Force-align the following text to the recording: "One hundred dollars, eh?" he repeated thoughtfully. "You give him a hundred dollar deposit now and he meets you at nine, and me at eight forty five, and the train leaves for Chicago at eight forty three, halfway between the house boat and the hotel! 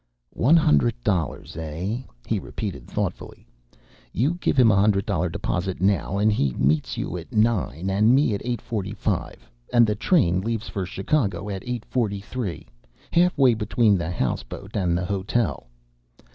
"One 0.33 0.55
hundred 0.55 0.95
dollars, 1.03 1.55
eh?" 1.57 1.97
he 2.25 2.39
repeated 2.39 2.87
thoughtfully. 2.87 3.45
"You 4.11 4.33
give 4.41 4.57
him 4.57 4.71
a 4.71 4.75
hundred 4.75 5.05
dollar 5.05 5.29
deposit 5.29 5.79
now 5.79 6.17
and 6.17 6.33
he 6.33 6.53
meets 6.55 6.97
you 6.97 7.15
at 7.17 7.31
nine, 7.31 7.87
and 7.87 8.15
me 8.15 8.33
at 8.33 8.41
eight 8.43 8.63
forty 8.63 8.95
five, 8.95 9.47
and 9.71 9.85
the 9.85 9.93
train 9.93 10.41
leaves 10.41 10.67
for 10.67 10.87
Chicago 10.87 11.49
at 11.51 11.61
eight 11.67 11.85
forty 11.85 12.19
three, 12.19 12.65
halfway 13.13 13.53
between 13.53 13.95
the 13.95 14.09
house 14.09 14.41
boat 14.41 14.75
and 14.75 14.97
the 14.97 15.05
hotel! 15.05 15.67